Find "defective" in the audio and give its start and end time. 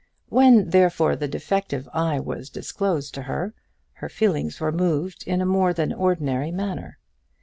1.27-1.87